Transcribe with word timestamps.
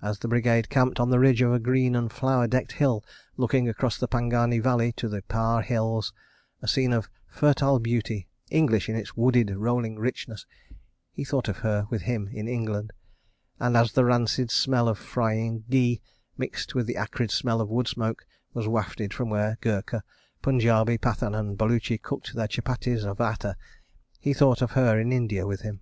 As 0.00 0.20
the 0.20 0.28
Brigade 0.28 0.68
camped 0.68 1.00
on 1.00 1.10
the 1.10 1.18
ridge 1.18 1.42
of 1.42 1.52
a 1.52 1.58
green 1.58 1.96
and 1.96 2.12
flower 2.12 2.46
decked 2.46 2.74
hill 2.78 3.04
looking 3.36 3.68
across 3.68 3.98
the 3.98 4.06
Pangani 4.06 4.60
Valley, 4.60 4.92
to 4.92 5.08
the 5.08 5.22
Pare 5.22 5.60
Hills, 5.60 6.12
a 6.62 6.68
scene 6.68 6.92
of 6.92 7.10
fertile 7.26 7.80
beauty, 7.80 8.28
English 8.48 8.88
in 8.88 8.94
its 8.94 9.16
wooded 9.16 9.50
rolling 9.50 9.98
richness, 9.98 10.46
he 11.10 11.24
thought 11.24 11.48
of 11.48 11.56
her 11.56 11.88
with 11.90 12.02
him 12.02 12.28
in 12.30 12.46
England; 12.46 12.92
and 13.58 13.76
as 13.76 13.90
the 13.90 14.04
rancid 14.04 14.52
smell 14.52 14.86
of 14.86 15.00
a 15.00 15.02
frying 15.02 15.64
ghee, 15.68 16.00
mingled 16.38 16.74
with 16.74 16.86
the 16.86 16.96
acrid 16.96 17.32
smell 17.32 17.60
of 17.60 17.68
wood 17.68 17.88
smoke, 17.88 18.24
was 18.54 18.68
wafted 18.68 19.12
from 19.12 19.30
where 19.30 19.58
Gurkha, 19.60 20.04
Punjabi, 20.42 20.96
Pathan 20.96 21.34
and 21.34 21.58
Baluchi 21.58 21.98
cooked 21.98 22.32
their 22.36 22.46
chapattis 22.46 23.02
of 23.04 23.20
atta, 23.20 23.56
he 24.20 24.32
thought 24.32 24.62
of 24.62 24.70
her 24.78 24.96
in 25.00 25.10
India 25.10 25.44
with 25.44 25.62
him. 25.62 25.80